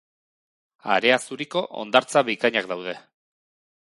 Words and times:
Harea 0.93 1.19
zuriko 1.27 1.61
hondartza 1.81 2.23
bikainak 2.31 2.71
daude. 2.73 2.97